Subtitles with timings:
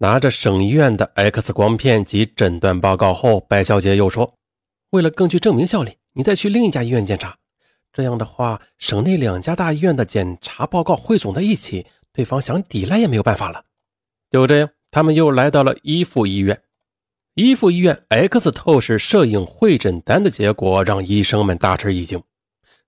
[0.00, 4.34] 拿着省医院的 X 光片及诊断报告后，白小姐又说
[4.90, 7.36] ：“为了更具证明效力，你再去另一家医院检查。
[7.92, 13.64] 这样的话，省内两家大医院的检查报告汇总在一起，对方想抵赖也没有办法了。”
[14.30, 16.62] 就这样，他们又来到了一附医院。
[17.34, 22.22] 一附医院 X 透视摄影会诊单的结果让医生们大吃一惊。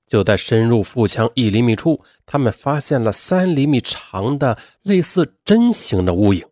[0.07, 6.45] 就在深入腹腔一厘米处，他们发现了三厘米长的类似针形的物影。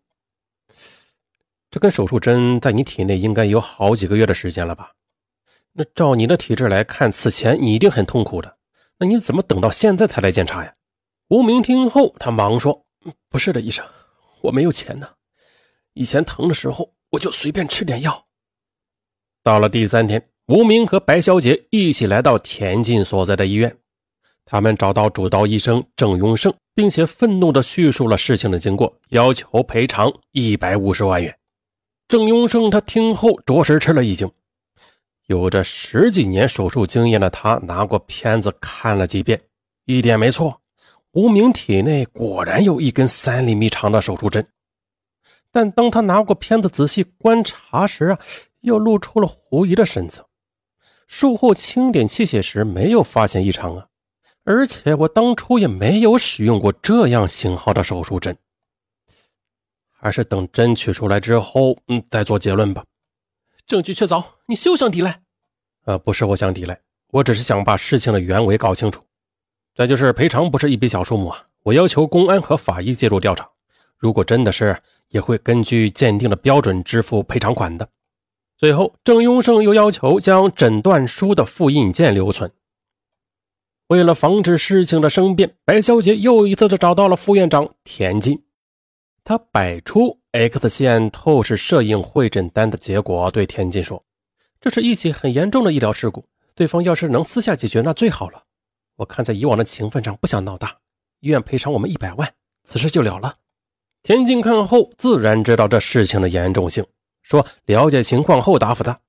[1.71, 4.91] 这根手术针在你体内应该有好几个月的时间了吧？
[5.73, 8.57] 那照你的体质来看，此前你一定很痛苦的。
[8.97, 10.73] 那你怎么等到现在才来检查呀？
[11.29, 12.85] 吴明听后，他忙说
[13.29, 13.85] ：“不是的，医生，
[14.41, 15.07] 我没有钱呢。
[15.93, 18.25] 以前疼的时候，我就随便吃点药。”
[19.43, 23.77] 到了第三天，吴明和白小姐一起来到田静所在的医院。
[24.43, 31.38] 他们找到主刀医生郑永胜，并且愤怒地叙述了事情的经过，要求赔偿一百五十万元。
[32.09, 34.27] 郑永胜他听后着实吃了一惊，
[35.27, 39.39] 有着十几年手术经验的他拿过片子看了几遍，
[39.85, 40.59] 一点没错，
[41.11, 44.43] 吴明体内果然有一根三厘米长的手术针。
[45.51, 48.19] 但当他拿过片子仔细观察时啊，
[48.61, 50.27] 又露出了狐疑的神色。
[51.05, 53.85] 术后清点器械时没有发现异常啊，
[54.45, 58.35] 而且我当初也没有使用过这样型号的手术针。
[60.01, 62.83] 还是等针取出来之后，嗯，再做结论吧。
[63.67, 65.21] 证据确凿，你休想抵赖。
[65.85, 66.79] 呃，不是我想抵赖，
[67.11, 69.03] 我只是想把事情的原委搞清楚。
[69.75, 73.49] 再就是赔偿不是一笔小数目啊，我要求公安和法医介入调查。
[73.97, 77.89] 如果真的是，也会根据鉴定的标准支付赔偿款的。
[78.57, 82.51] 最后，郑永胜又要求将诊断书的复印件留存。
[83.87, 88.43] 为了防止事情的生变，白小姐又一次的找到了副院长田进。
[89.29, 94.03] 他摆出 X 线透视摄影会诊单的结果，对田进说
[94.59, 98.41] ：“这是一起很严重的医疗事故，对方要是能私下解决，那最好了。
[98.95, 100.77] 我看在以往的情分上，不想闹大，
[101.19, 103.35] 医院赔偿我们一百万，此事就了了。”
[104.01, 106.83] 田进看后自然知道这事情的严重性，
[107.21, 108.99] 说：“了解情况后答复他。”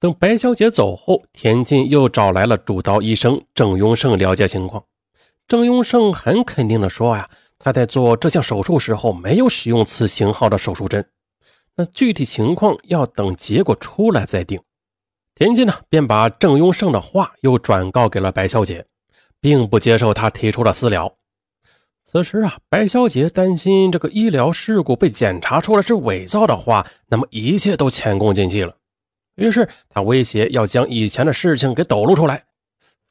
[0.00, 4.86] 等白小姐走后，田进又找来了主刀医生郑永胜了解情况。
[5.46, 7.28] 郑永胜很肯定地说：“呀。”
[7.64, 11.08] 他在做这项手术时候没有使用此型号的手术针，
[11.76, 14.60] 那具体情况要等结果出来再定。
[15.36, 18.84] 田进呢，便把郑雍胜的话又转告给了白小姐，
[19.40, 21.14] 并不接受他提出的私了。
[22.02, 28.74] 此时啊，白小姐担心这个医疗事故被检查出来是伪造的话，那么一切都前功尽弃了。
[29.36, 32.42] 于是他威胁要将以前的事情给抖露出来。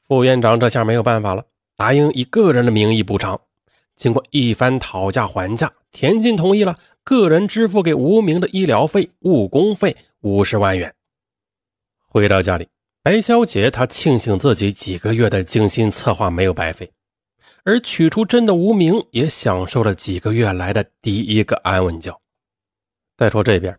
[0.06, 1.46] 副院长这下没有办法了，
[1.78, 3.40] 答应以个人的名义补偿。
[4.02, 10.92] 经过一番讨价还价，田进同意了，个人支付给无名的医疗费、误工费五十万元。
[12.08, 12.68] 回到家里，
[13.04, 16.92] 白小姐她庆幸自己几个月的精心策划没有白费，
[17.64, 22.20] 而取出针的无名也享受了几个月来的第一个安稳觉。
[23.16, 23.78] 再说这边，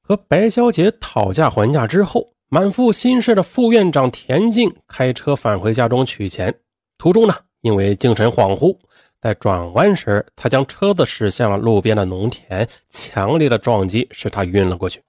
[0.00, 6.58] 和白小姐讨价还价之后，满腹心事的副院长田进开车返回家中取钱，
[6.96, 8.74] 途中呢，因为精神恍惚。
[9.20, 15.02] 在转弯时，他将车子驶向了路边的农田，强烈的撞击使他晕了过去。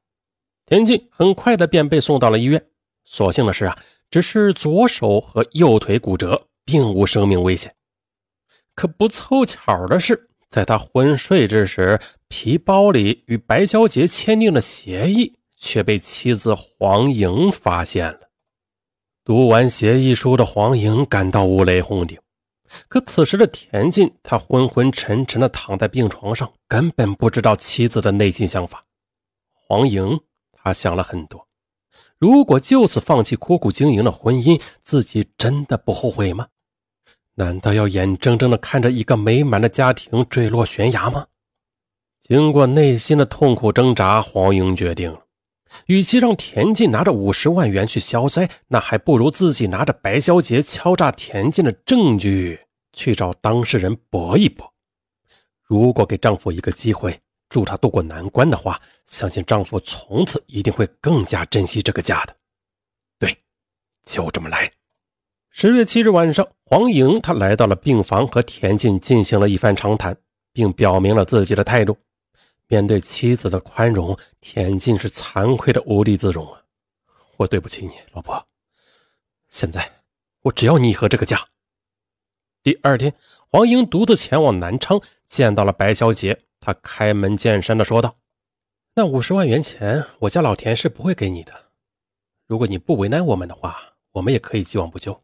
[0.66, 2.61] 田静很快的便被送到了医院。
[3.05, 3.77] 所幸的是啊，
[4.09, 7.73] 只是左手和右腿骨折，并无生命危险。
[8.75, 18.19] 可不凑巧的是，在他昏睡之时，皮包里与白小姐签订的协议却被妻子黄莹发现了。
[19.23, 22.17] 读完协议书的黄莹感到五雷轰顶。
[22.87, 28.85] 可此时的田进，他昏昏沉沉地躺在病床上，根本不知道妻子的内心想法。
[29.53, 30.19] 黄莹，
[30.51, 31.47] 他想了很多。
[32.17, 36.47] 如果就此放弃苦苦经营的婚姻，自己真的不后悔吗？
[37.35, 41.27] 难道要眼睁睁地看着一个美满的家庭坠落悬崖吗？
[42.19, 45.25] 经过内心的痛苦挣扎，黄莹决定了，
[45.85, 52.59] 与其让田进拿着五十万元去消灾，那还不如自己拿着白小姐敲诈田进的证据。
[52.94, 54.69] 去找当事人搏一搏。
[55.63, 62.35] 如果给丈夫一个机会，助他渡过难关的话，相信丈夫从此一定会更加珍惜这个家的。
[63.17, 63.33] 对，
[64.03, 64.69] 就这么来。
[65.51, 70.17] 十月七日晚上，黄莹她来到了病房，和田进进行了一番长谈，
[70.51, 71.97] 并表明了自己的态度。
[72.71, 76.63] 面对妻子的宽容，田进是惭愧的无地自容啊！
[77.35, 78.47] 我对不起你，老婆。
[79.50, 80.03] 现在，
[80.44, 81.50] 我只要你和这个家。
[82.63, 83.13] 第二天，
[83.50, 88.15] 黄英独自前往南昌，见到了白小姐，他开门见山的说道
[88.95, 91.71] ：“那五十万元钱，我家老田是不会给你的。
[92.47, 95.21] 如果你不为难我们的话，我们也可以既往不咎。”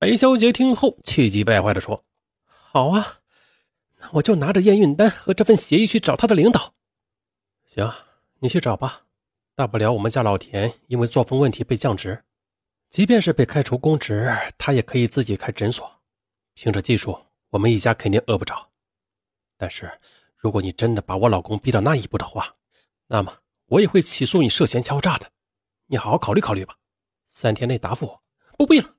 [0.00, 2.02] 白小姐听后气急败坏的说
[2.48, 3.18] ：“好啊，
[3.98, 6.72] 那我就拿着验孕单和这份协议去找他的领导。
[7.68, 7.92] 行，
[8.38, 9.04] 你去找吧。
[9.54, 12.24] 大不了我们家老田因为作风问题被降职，
[12.88, 16.00] 即便是被开除公职，他也可以自己开诊所。
[16.54, 18.70] 凭着技术，我们一家肯定饿不着。
[19.58, 20.00] 但是，
[20.38, 22.56] 如果你真的把我老公逼到那一步的话，
[23.06, 25.30] 那么我也会起诉你涉嫌敲诈的。
[25.88, 26.74] 你好好考虑考虑吧，
[27.26, 28.22] 三天内答复我。
[28.56, 28.96] 不必了，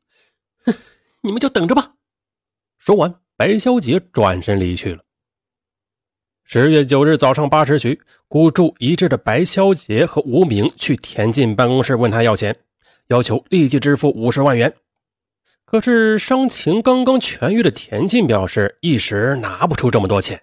[0.66, 0.76] 哼，
[1.22, 1.96] 你们就等着吧。
[2.78, 5.04] 说完，白小姐转身离去了。
[6.52, 12.56] 十月九日早上八时许，孤注一掷的白小姐和吴明去田进办公室问他要钱，
[13.10, 14.74] 要求立即支付五十万元。
[15.64, 20.42] 可是伤情刚刚痊愈的田进表示，一时拿不出这么多钱。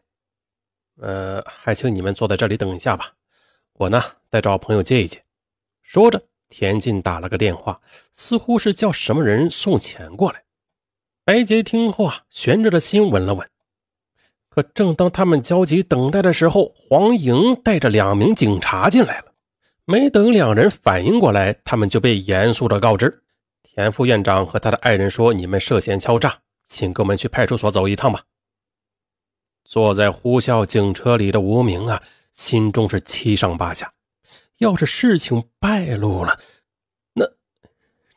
[1.00, 3.14] 呃，还请你们坐在这里等一下吧，
[3.72, 4.00] 我呢
[4.30, 5.20] 再找朋友借一借。
[5.82, 7.80] 说着，田进打了个电话，
[8.12, 10.44] 似乎是叫什么人送钱过来。
[11.24, 13.50] 白洁听后啊，悬着的心稳了稳。
[14.56, 19.26] 可正当他们焦急等待的时候，黄莹带着两名警察进来了。
[19.84, 23.22] 没等两人反应过来，他们就被严肃的告知：
[23.62, 28.22] 田副院长和他的爱人说你们涉嫌敲诈，请跟我们去派出所走一趟吧。
[29.62, 32.02] 坐在呼啸警车里的吴明啊，
[32.32, 33.92] 心中是七上八下。
[34.56, 36.40] 要是事情败露了，
[37.12, 37.26] 那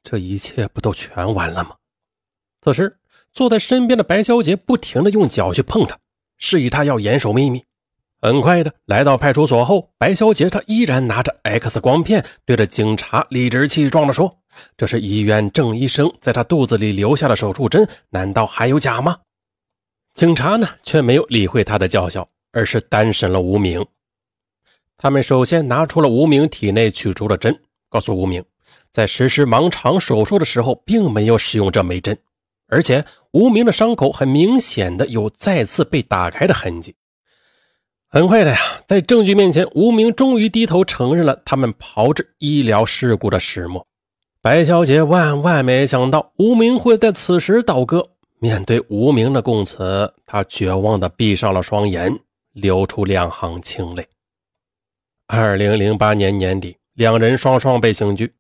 [0.01, 1.75] 这一切不都全完了吗？
[2.61, 2.97] 此时，
[3.29, 5.99] 坐在身边的白小姐不停的用脚去碰他。
[6.39, 7.63] 示意他要严守秘密。
[8.21, 14.39] 很快的来到派出所后，白小姐她依然拿着 X 光片，对着警察理直气壮地说
[14.75, 19.19] ：“这是医院郑医生在她肚子里留下的手术针，难道还有假吗？”
[20.15, 23.85] 警察呢，却没有理会他的叫嚣，而是单审了吴明。
[24.97, 27.57] 他们首先拿出了吴明体内取出的针，
[27.87, 28.43] 告诉吴明，
[28.91, 32.17] 在实施盲肠手术的时候，并没有使用这枚针。
[32.69, 36.95] 而且，无名的伤口很明显的有再次被打开的痕迹。
[38.07, 38.57] 很快的呀，
[38.87, 43.85] 在证据面前，无名终于低头承认了他们炮制医疗事故的始末。
[44.41, 48.07] 白小姐万万没想到，无名会在此时倒戈。
[48.39, 52.19] 面对无名的供词，她绝望的闭上了双眼，
[52.53, 54.07] 流出两行清泪。
[55.27, 58.31] 二零零八年年底，两人双双被刑拘。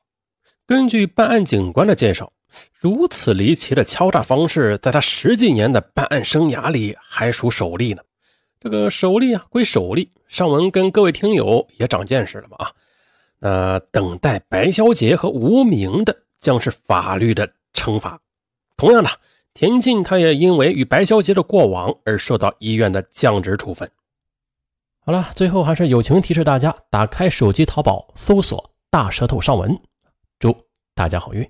[0.65, 2.31] 根据办案警官的介绍。
[2.79, 8.01] 如此离奇的敲诈方式，在他十几年的办案生涯里还属首例呢。
[8.59, 12.57] 这个首例啊归首例，尚文跟各位听友也长见识了吧？
[12.59, 12.73] 啊，
[13.39, 18.19] 那等待白小姐和无名的将是法律的惩罚。
[18.75, 19.09] 同样的，
[19.53, 23.89] 田静他也因为与白小姐的过往而受到医院的降职处分。
[25.05, 29.79] 好了，最后还是友情提示大家：打开手机淘宝，搜索“大舌头上文”，
[30.37, 30.55] 祝
[30.93, 31.49] 大家好运。